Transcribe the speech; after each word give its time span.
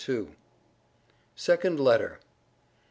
HILL. 0.03 0.29
SECOND 1.35 1.79
LETTER. 1.79 2.17